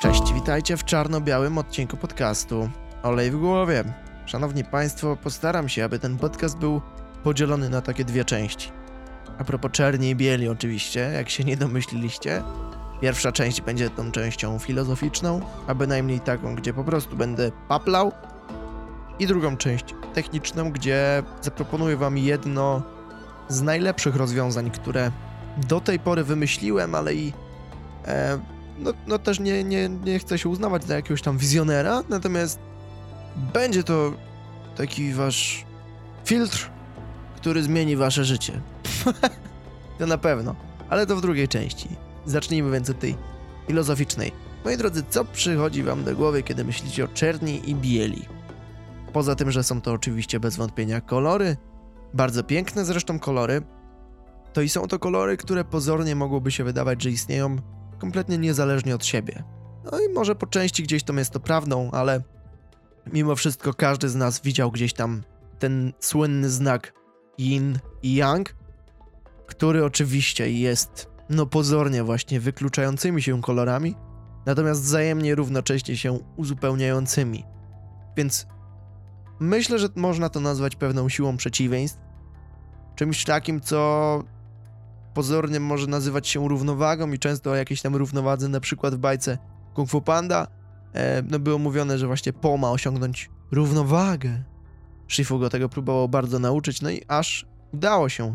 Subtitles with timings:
[0.00, 2.70] Cześć, witajcie w czarno-białym odcinku podcastu
[3.02, 3.84] Olej w głowie.
[4.26, 6.80] Szanowni Państwo, postaram się, aby ten podcast był
[7.22, 8.72] podzielony na takie dwie części.
[9.38, 12.42] A propos czerni i bieli oczywiście, jak się nie domyśliliście.
[13.00, 18.12] Pierwsza część będzie tą częścią filozoficzną, a bynajmniej taką, gdzie po prostu będę paplał.
[19.18, 22.82] I drugą część techniczną, gdzie zaproponuję Wam jedno
[23.48, 25.10] z najlepszych rozwiązań, które
[25.68, 27.32] do tej pory wymyśliłem, ale i
[28.06, 28.38] e,
[28.78, 32.58] no, no też nie, nie, nie chcę się uznawać za jakiegoś tam wizjonera, natomiast
[33.52, 34.12] będzie to
[34.76, 35.64] taki wasz
[36.24, 36.70] filtr,
[37.36, 38.60] który zmieni wasze życie.
[39.98, 40.54] to na pewno,
[40.88, 41.88] ale to w drugiej części.
[42.26, 43.16] Zacznijmy więc od tej
[43.66, 44.32] filozoficznej.
[44.64, 48.22] Moi drodzy, co przychodzi wam do głowy, kiedy myślicie o czerni i bieli?
[49.12, 51.56] Poza tym, że są to oczywiście bez wątpienia kolory,
[52.14, 53.62] bardzo piękne zresztą kolory,
[54.52, 57.56] to i są to kolory, które pozornie mogłoby się wydawać, że istnieją
[57.98, 59.44] kompletnie niezależnie od siebie.
[59.92, 62.22] No i może po części gdzieś tam jest to prawdą, ale
[63.12, 65.22] mimo wszystko każdy z nas widział gdzieś tam
[65.58, 66.92] ten słynny znak
[67.38, 68.54] yin i yang,
[69.46, 73.94] który oczywiście jest no pozornie właśnie wykluczającymi się kolorami,
[74.46, 77.44] natomiast wzajemnie równocześnie się uzupełniającymi.
[78.16, 78.46] Więc
[79.40, 82.00] myślę, że można to nazwać pewną siłą przeciwieństw,
[82.96, 84.22] czymś takim, co
[85.16, 89.38] pozornie może nazywać się równowagą i często o jakiejś tam równowadze, na przykład w bajce
[89.74, 90.46] Kung Fu Panda,
[90.94, 94.42] e, no było mówione, że właśnie Po ma osiągnąć równowagę.
[95.08, 98.34] Shifu go tego próbował bardzo nauczyć, no i aż udało się.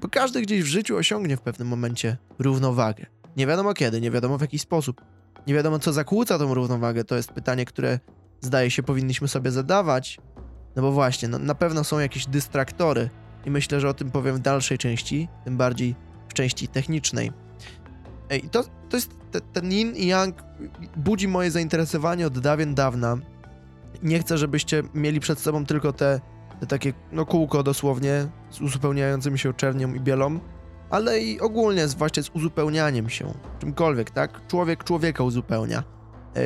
[0.00, 3.06] Bo każdy gdzieś w życiu osiągnie w pewnym momencie równowagę.
[3.36, 5.00] Nie wiadomo kiedy, nie wiadomo w jaki sposób.
[5.46, 8.00] Nie wiadomo co zakłóca tą równowagę, to jest pytanie, które
[8.40, 10.18] zdaje się powinniśmy sobie zadawać.
[10.76, 13.10] No bo właśnie, no, na pewno są jakieś dystraktory
[13.44, 16.05] i myślę, że o tym powiem w dalszej części, tym bardziej
[16.36, 17.32] części technicznej.
[18.44, 20.34] I to, to jest te, ten yin i yang
[20.96, 23.16] budzi moje zainteresowanie od dawien dawna.
[24.02, 26.20] Nie chcę, żebyście mieli przed sobą tylko te,
[26.60, 30.40] te takie no kółko dosłownie z uzupełniającym się czernią i bielą,
[30.90, 34.46] ale i ogólnie właśnie z uzupełnianiem się czymkolwiek, tak?
[34.46, 35.82] Człowiek człowieka uzupełnia.
[36.34, 36.42] Yy,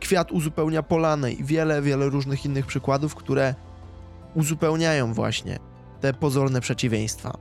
[0.00, 3.54] kwiat uzupełnia polanę i wiele, wiele różnych innych przykładów, które
[4.34, 5.58] uzupełniają właśnie
[6.00, 7.38] te pozorne przeciwieństwa.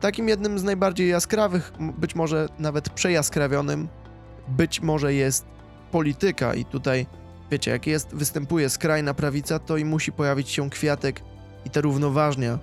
[0.00, 3.88] Takim jednym z najbardziej jaskrawych, być może nawet przejaskrawionym,
[4.48, 5.44] być może jest
[5.90, 6.54] polityka.
[6.54, 7.06] I tutaj,
[7.50, 11.20] wiecie, jak jest, występuje skrajna prawica, to i musi pojawić się kwiatek
[11.64, 12.58] i te równoważnia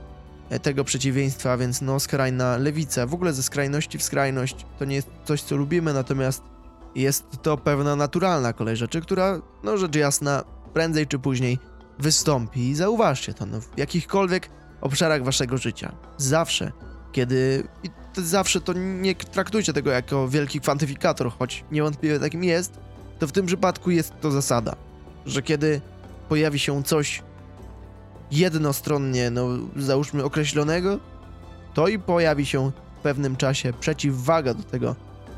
[0.50, 4.96] e, tego przeciwieństwa, więc no skrajna lewica, w ogóle ze skrajności w skrajność, to nie
[4.96, 6.44] jest coś, co lubimy, natomiast
[6.96, 10.44] jest to pewna naturalna kolej rzeczy, która, no rzecz jasna,
[10.74, 11.60] prędzej czy później
[12.00, 12.60] wystąpi.
[12.60, 14.50] I zauważcie to, no, w jakichkolwiek
[14.82, 15.96] obszarach waszego życia.
[16.18, 16.72] Zawsze
[17.12, 22.80] kiedy i to zawsze to nie traktujcie tego jako wielki kwantyfikator, choć niewątpliwie takim jest,
[23.20, 24.76] to w tym przypadku jest to zasada,
[25.26, 25.82] że kiedy
[26.30, 27.24] pojawi się coś
[28.32, 31.00] jednostronnie, no załóżmy określonego,
[31.74, 34.96] to i pojawi się w pewnym czasie przeciwwaga do tego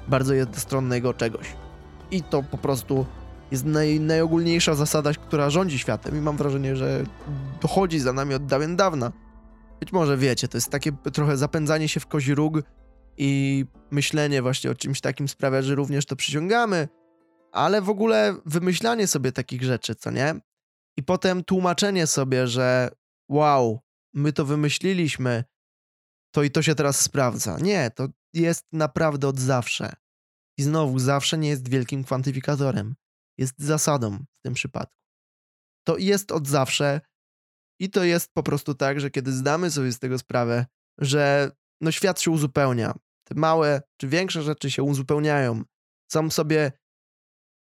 [0.07, 1.47] bardzo jednostronnego czegoś.
[2.11, 3.05] I to po prostu
[3.51, 7.03] jest naj, najogólniejsza zasada, która rządzi światem i mam wrażenie, że
[7.61, 9.11] dochodzi za nami od dawien dawna.
[9.81, 12.63] Być może wiecie, to jest takie trochę zapędzanie się w kozi róg
[13.17, 16.87] i myślenie właśnie o czymś takim sprawia, że również to przyciągamy,
[17.51, 20.35] ale w ogóle wymyślanie sobie takich rzeczy, co nie?
[20.97, 22.89] I potem tłumaczenie sobie, że
[23.29, 23.79] wow,
[24.13, 25.43] my to wymyśliliśmy,
[26.31, 27.57] to i to się teraz sprawdza.
[27.57, 29.93] Nie, to jest naprawdę od zawsze.
[30.57, 32.95] I znowu, zawsze nie jest wielkim kwantyfikatorem.
[33.37, 34.95] Jest zasadą w tym przypadku.
[35.83, 37.01] To jest od zawsze
[37.81, 40.65] i to jest po prostu tak, że kiedy zdamy sobie z tego sprawę,
[40.97, 42.93] że no świat się uzupełnia,
[43.23, 45.63] te małe czy większe rzeczy się uzupełniają,
[46.11, 46.71] są sobie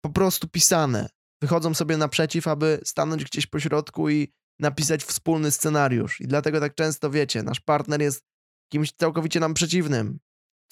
[0.04, 1.08] po prostu pisane,
[1.42, 6.20] wychodzą sobie naprzeciw, aby stanąć gdzieś po środku i napisać wspólny scenariusz.
[6.20, 8.24] I dlatego tak często wiecie, nasz partner jest
[8.72, 10.18] kimś całkowicie nam przeciwnym.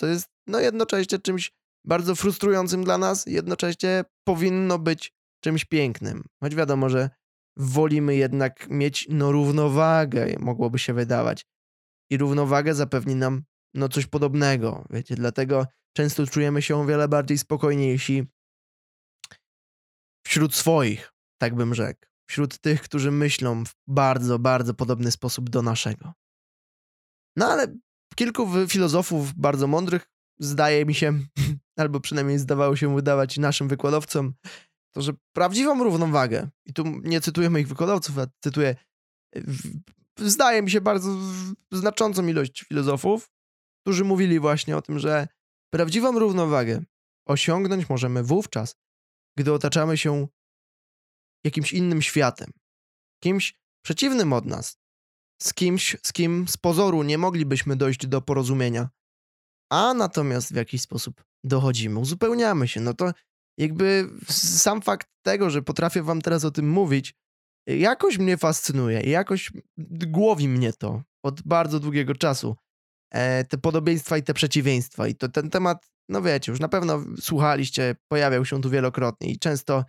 [0.00, 1.52] To jest no jednocześnie czymś
[1.84, 5.12] bardzo frustrującym dla nas, jednocześnie powinno być
[5.44, 6.24] czymś pięknym.
[6.40, 7.10] Choć wiadomo, że
[7.56, 11.46] wolimy jednak mieć no równowagę, mogłoby się wydawać.
[12.10, 13.42] I równowagę zapewni nam
[13.74, 15.66] no coś podobnego, wiecie, dlatego
[15.96, 18.26] często czujemy się o wiele bardziej spokojniejsi
[20.26, 22.00] wśród swoich, tak bym rzekł.
[22.28, 26.12] Wśród tych, którzy myślą w bardzo, bardzo podobny sposób do naszego.
[27.36, 27.66] No ale
[28.16, 30.06] kilku filozofów bardzo mądrych,
[30.40, 31.20] zdaje mi się,
[31.80, 34.34] albo przynajmniej zdawało się wydawać naszym wykładowcom,
[34.92, 38.76] to że prawdziwą równowagę, i tu nie cytuję moich wykładowców, a cytuję,
[40.18, 41.16] zdaje mi się, bardzo
[41.72, 43.30] znaczącą ilość filozofów,
[43.80, 45.28] którzy mówili właśnie o tym, że
[45.72, 46.82] prawdziwą równowagę
[47.26, 48.76] osiągnąć możemy wówczas,
[49.38, 50.28] gdy otaczamy się
[51.44, 52.50] jakimś innym światem,
[53.22, 53.54] kimś
[53.84, 54.78] przeciwnym od nas,
[55.42, 58.88] z kimś, z kim z pozoru nie moglibyśmy dojść do porozumienia,
[59.70, 63.12] a natomiast w jakiś sposób dochodzimy, uzupełniamy się, no to
[63.58, 67.14] jakby sam fakt tego, że potrafię wam teraz o tym mówić,
[67.66, 69.52] jakoś mnie fascynuje, jakoś
[70.06, 72.56] głowi mnie to od bardzo długiego czasu.
[73.12, 75.08] E, te podobieństwa i te przeciwieństwa.
[75.08, 79.38] I to ten temat, no wiecie, już na pewno słuchaliście, pojawiał się tu wielokrotnie i
[79.38, 79.84] często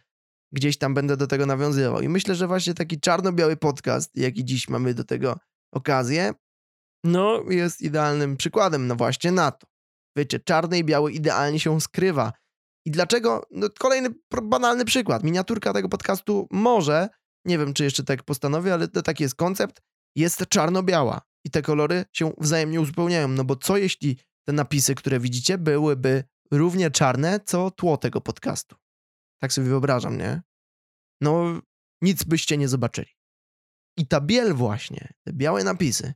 [0.52, 2.02] gdzieś tam będę do tego nawiązywał.
[2.02, 5.40] I myślę, że właśnie taki czarno-biały podcast, jaki dziś mamy do tego
[5.74, 6.34] okazję,
[7.04, 9.68] no jest idealnym przykładem, no właśnie na to.
[10.18, 12.32] Wiecie, czarny i biały idealnie się skrywa.
[12.86, 13.48] I dlaczego?
[13.52, 14.10] No kolejny
[14.44, 15.24] banalny przykład.
[15.24, 17.10] Miniaturka tego podcastu może,
[17.46, 19.82] nie wiem czy jeszcze tak postanowię, ale taki jest koncept,
[20.16, 21.22] jest czarno-biała.
[21.46, 23.28] I te kolory się wzajemnie uzupełniają.
[23.28, 28.76] No bo co jeśli te napisy, które widzicie, byłyby równie czarne, co tło tego podcastu?
[29.42, 30.42] Tak sobie wyobrażam, nie?
[31.22, 31.62] No,
[32.02, 33.12] nic byście nie zobaczyli.
[33.98, 36.14] I ta biel właśnie, te białe napisy,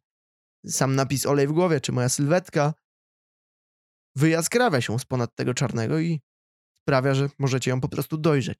[0.65, 2.73] sam napis olej w głowie, czy moja sylwetka,
[4.15, 6.21] wyjaskrawia się z ponad tego czarnego i
[6.87, 8.59] sprawia, że możecie ją po prostu dojrzeć.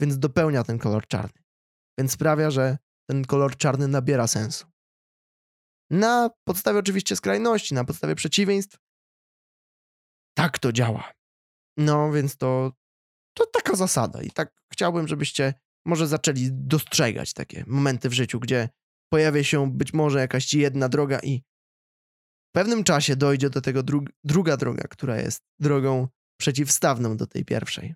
[0.00, 1.42] Więc dopełnia ten kolor czarny.
[1.98, 2.78] Więc sprawia, że
[3.08, 4.66] ten kolor czarny nabiera sensu.
[5.90, 8.78] Na podstawie oczywiście skrajności, na podstawie przeciwieństw.
[10.34, 11.12] Tak to działa.
[11.76, 12.72] No więc to,
[13.34, 14.22] to taka zasada.
[14.22, 15.54] I tak chciałbym, żebyście
[15.86, 18.68] może zaczęli dostrzegać takie momenty w życiu, gdzie
[19.12, 21.42] pojawia się być może jakaś jedna droga i
[22.48, 26.08] w pewnym czasie dojdzie do tego dru druga droga, która jest drogą
[26.40, 27.94] przeciwstawną do tej pierwszej.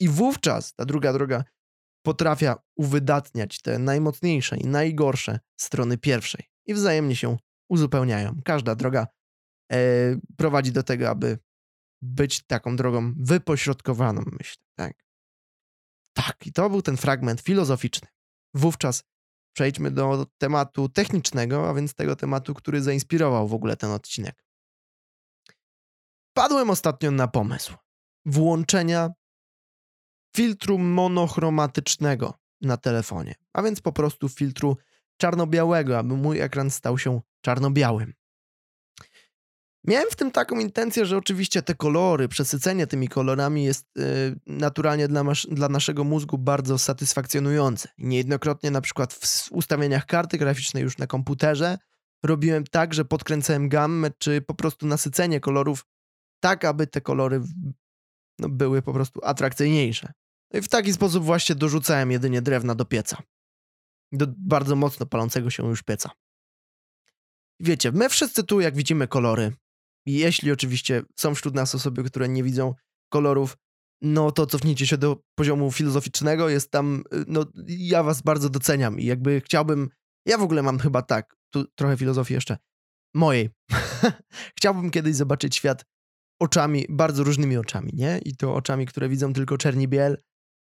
[0.00, 1.44] I wówczas ta druga droga
[2.02, 7.36] potrafia uwydatniać te najmocniejsze i najgorsze strony pierwszej i wzajemnie się
[7.70, 8.40] uzupełniają.
[8.44, 9.06] Każda droga
[9.72, 9.78] e,
[10.36, 11.38] prowadzi do tego, aby
[12.02, 14.62] być taką drogą wypośrodkowaną, myślę.
[14.78, 15.04] Tak.
[16.16, 18.08] tak, i to był ten fragment filozoficzny.
[18.54, 19.04] Wówczas
[19.56, 24.47] przejdźmy do tematu technicznego, a więc tego tematu, który zainspirował w ogóle ten odcinek.
[26.38, 27.74] Padłem ostatnio na pomysł
[28.26, 29.10] włączenia
[30.36, 34.76] filtru monochromatycznego na telefonie, a więc po prostu filtru
[35.16, 38.12] czarno-białego, aby mój ekran stał się czarno-białym.
[39.84, 45.08] Miałem w tym taką intencję, że oczywiście te kolory, przesycenie tymi kolorami jest y, naturalnie
[45.08, 47.88] dla, dla, naszego mózgu bardzo satysfakcjonujące.
[47.98, 51.78] Niejednokrotnie na przykład w ustawieniach karty graficznej już na komputerze
[52.22, 55.84] robiłem tak, że podkręcałem gammę czy po prostu nasycenie kolorów
[56.40, 57.40] tak, aby te kolory
[58.38, 60.12] no, były po prostu atrakcyjniejsze.
[60.54, 63.22] I w taki sposób właśnie dorzucałem jedynie drewna do pieca.
[64.12, 66.10] Do bardzo mocno palącego się już pieca.
[67.60, 69.52] Wiecie, my wszyscy tu, jak widzimy kolory,
[70.06, 72.74] jeśli oczywiście są wśród nas osoby, które nie widzą
[73.12, 73.56] kolorów,
[74.02, 79.00] no to cofnijcie się do poziomu filozoficznego, jest tam, y, no ja was bardzo doceniam
[79.00, 79.88] i jakby chciałbym,
[80.26, 82.56] ja w ogóle mam chyba tak, tu trochę filozofii jeszcze,
[83.14, 83.50] mojej.
[84.58, 85.84] chciałbym kiedyś zobaczyć świat
[86.40, 88.20] oczami, bardzo różnymi oczami, nie?
[88.24, 90.18] I to oczami, które widzą tylko czerni biel,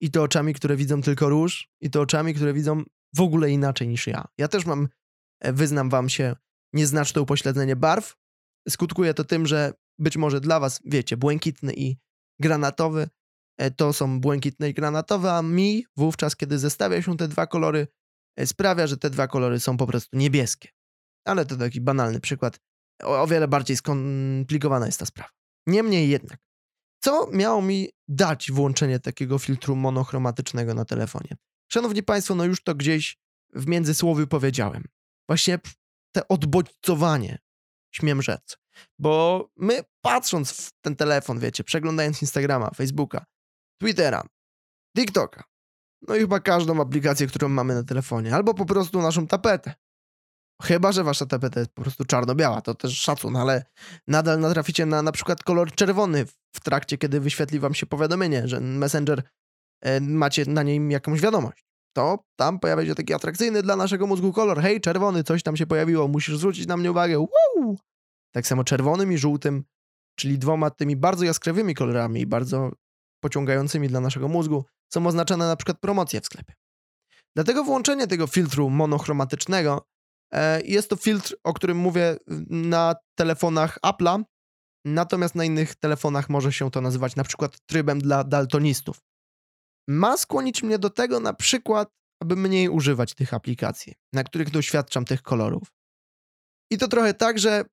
[0.02, 2.84] i to oczami, które widzą tylko róż, i to oczami, które widzą
[3.16, 4.26] w ogóle inaczej niż ja.
[4.38, 4.88] Ja też mam,
[5.40, 6.36] e, wyznam wam się,
[6.74, 8.16] nieznaczne upośledzenie barw.
[8.70, 11.98] Skutkuje to tym, że być może dla was, wiecie, błękitny i
[12.40, 13.10] granatowy
[13.58, 17.88] e, to są błękitne i granatowe, a mi wówczas, kiedy zestawia się te dwa kolory,
[18.38, 20.70] e, sprawia, że te dwa kolory są po prostu niebieskie.
[21.26, 22.60] Ale to taki banalny przykład.
[23.04, 25.39] O, o wiele bardziej skomplikowana jest ta sprawa.
[25.70, 26.40] Niemniej jednak,
[27.04, 31.36] co miało mi dać włączenie takiego filtru monochromatycznego na telefonie?
[31.72, 33.18] Szanowni Państwo, no już to gdzieś
[33.54, 34.84] w międzysłowiu powiedziałem.
[35.30, 35.60] Właśnie
[36.12, 37.40] te odbodźcowanie,
[37.92, 38.58] śmiem rzec.
[39.00, 43.26] Bo my patrząc w ten telefon, wiecie, przeglądając Instagrama, Facebooka,
[43.82, 44.24] Twittera,
[44.98, 45.44] TikToka,
[46.08, 49.74] no i chyba każdą aplikację, którą mamy na telefonie, albo po prostu naszą tapetę,
[50.62, 53.66] Chyba, że wasza tapeta jest po prostu czarno-biała, to też szacun, ale
[54.08, 56.26] nadal natraficie na na przykład kolor czerwony
[56.56, 59.24] w trakcie, kiedy wyświetli wam się powiadomienie, że Messenger
[59.82, 61.66] e, macie na nim jakąś wiadomość.
[61.96, 64.62] To tam pojawia się taki atrakcyjny dla naszego mózgu kolor.
[64.62, 67.18] Hej, czerwony, coś tam się pojawiło, musisz zwrócić na mnie uwagę.
[67.18, 67.76] Woo!
[68.32, 69.64] Tak samo czerwonym i żółtym,
[70.16, 72.72] czyli dwoma tymi bardzo jaskrawymi kolorami bardzo
[73.24, 76.54] pociągającymi dla naszego mózgu, są oznaczane na przykład promocje w sklepie.
[77.36, 79.88] Dlatego włączenie tego filtru monochromatycznego
[80.66, 82.18] jest to filtr, o którym mówię
[82.50, 84.24] na telefonach Apple'a,
[84.86, 89.02] natomiast na innych telefonach może się to nazywać na przykład trybem dla daltonistów.
[89.88, 91.90] Ma skłonić mnie do tego na przykład,
[92.22, 95.74] aby mniej używać tych aplikacji, na których doświadczam tych kolorów.
[96.72, 97.66] I to trochę tak, że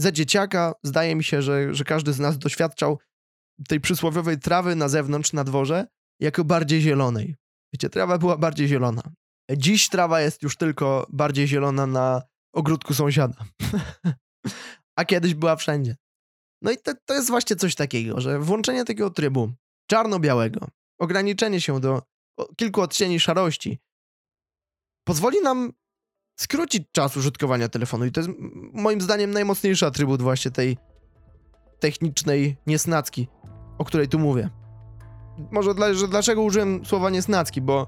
[0.00, 2.98] za dzieciaka zdaje mi się, że, że każdy z nas doświadczał
[3.68, 5.86] tej przysłowiowej trawy na zewnątrz, na dworze,
[6.20, 7.36] jako bardziej zielonej.
[7.72, 9.02] Wiecie, trawa była bardziej zielona.
[9.50, 12.22] Dziś trawa jest już tylko bardziej zielona na
[12.54, 13.44] ogródku sąsiada.
[14.98, 15.96] A kiedyś była wszędzie.
[16.62, 19.52] No i to, to jest właśnie coś takiego, że włączenie takiego trybu
[19.90, 22.02] czarno-białego, ograniczenie się do
[22.56, 23.78] kilku odcieni szarości
[25.04, 25.72] pozwoli nam
[26.40, 28.32] skrócić czas użytkowania telefonu i to jest
[28.72, 30.78] moim zdaniem najmocniejszy atrybut właśnie tej
[31.80, 33.28] technicznej niesnacki,
[33.78, 34.50] o której tu mówię.
[35.50, 37.86] Może dla, że dlaczego użyłem słowa niesnacki, bo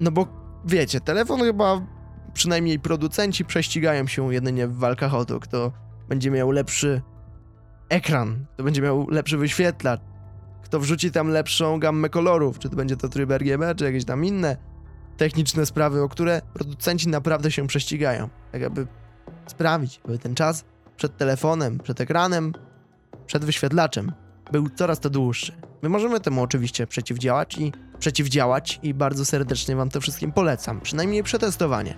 [0.00, 0.26] no bo
[0.64, 1.86] wiecie, telefon chyba
[2.34, 5.72] przynajmniej producenci prześcigają się jedynie w walkach o to, kto
[6.08, 7.02] będzie miał lepszy
[7.88, 10.00] ekran, kto będzie miał lepszy wyświetlacz,
[10.62, 14.24] kto wrzuci tam lepszą gammę kolorów, czy to będzie to tryb RGB, czy jakieś tam
[14.24, 14.56] inne
[15.16, 18.28] techniczne sprawy, o które producenci naprawdę się prześcigają.
[18.52, 18.86] Tak aby
[19.46, 20.64] sprawić, aby ten czas
[20.96, 22.52] przed telefonem, przed ekranem,
[23.26, 24.12] przed wyświetlaczem
[24.52, 25.52] był coraz to dłuższy.
[25.82, 30.80] My możemy temu oczywiście przeciwdziałać i przeciwdziałać i bardzo serdecznie wam to wszystkim polecam.
[30.80, 31.94] Przynajmniej przetestowanie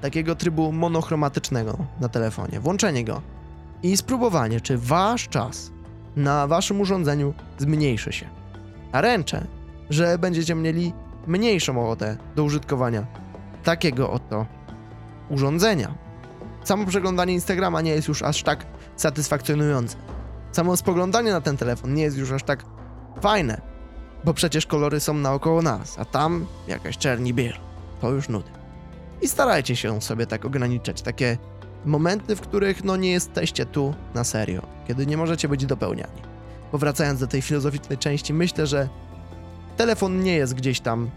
[0.00, 3.22] takiego trybu monochromatycznego na telefonie, włączenie go
[3.82, 5.70] i spróbowanie, czy wasz czas
[6.16, 8.28] na waszym urządzeniu zmniejszy się.
[8.92, 9.46] A ręczę,
[9.90, 10.92] że będziecie mieli
[11.26, 13.06] mniejszą ochotę do użytkowania
[13.64, 14.46] takiego oto
[15.30, 15.94] urządzenia.
[16.64, 18.66] Samo przeglądanie Instagrama nie jest już aż tak
[18.96, 19.96] satysfakcjonujące.
[20.52, 22.64] Samo spoglądanie na ten telefon nie jest już aż tak
[23.20, 23.60] fajne,
[24.24, 27.54] bo przecież kolory są naokoło nas, a tam jakaś czerni biel.
[28.00, 28.50] To już nudy.
[29.22, 31.38] I starajcie się sobie tak ograniczać takie
[31.84, 36.22] momenty, w których no nie jesteście tu na serio, kiedy nie możecie być dopełniani.
[36.72, 38.88] Bo wracając do tej filozoficznej części, myślę, że
[39.76, 41.10] telefon nie jest gdzieś tam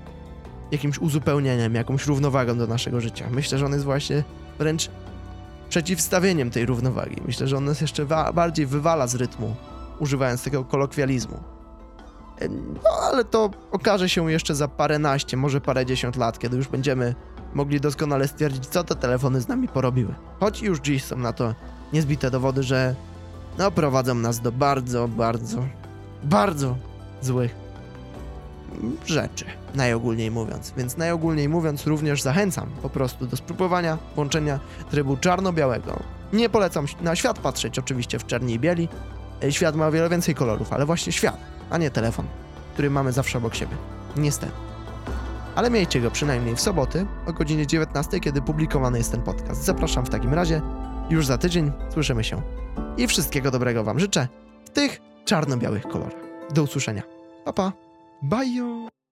[0.71, 3.27] jakimś uzupełnieniem, jakąś równowagą do naszego życia.
[3.31, 4.23] Myślę, że on jest właśnie
[4.59, 4.89] wręcz
[5.69, 7.21] przeciwstawieniem tej równowagi.
[7.25, 9.55] Myślę, że on nas jeszcze bardziej wywala z rytmu,
[9.99, 11.39] używając tego kolokwializmu.
[12.49, 17.15] No, ale to okaże się jeszcze za paręnaście, może parędziesiąt lat, kiedy już będziemy
[17.53, 20.13] mogli doskonale stwierdzić, co te telefony z nami porobiły.
[20.39, 21.55] Choć już dziś są na to
[21.93, 22.95] niezbite dowody, że
[23.57, 25.65] no, prowadzą nas do bardzo, bardzo,
[26.23, 26.75] bardzo
[27.21, 27.63] złych
[29.05, 29.45] rzeczy,
[29.75, 30.73] najogólniej mówiąc.
[30.77, 34.59] Więc najogólniej mówiąc również zachęcam po prostu do spróbowania włączenia
[34.91, 35.99] trybu czarno-białego.
[36.33, 38.89] Nie polecam na świat patrzeć oczywiście w czerni i bieli.
[39.43, 41.37] E, świat ma o wiele więcej kolorów, ale właśnie świat,
[41.69, 42.25] a nie telefon,
[42.73, 43.75] który mamy zawsze obok siebie.
[44.17, 44.51] Niestety.
[45.55, 49.63] Ale miejcie go przynajmniej w soboty o godzinie 19, kiedy publikowany jest ten podcast.
[49.63, 50.61] Zapraszam w takim razie
[51.09, 51.71] już za tydzień.
[51.89, 52.41] Słyszymy się.
[52.97, 54.27] I wszystkiego dobrego Wam życzę
[54.65, 56.23] w tych czarno-białych kolorach.
[56.53, 57.03] Do usłyszenia.
[57.45, 57.71] Pa pa.
[58.21, 59.02] Bye.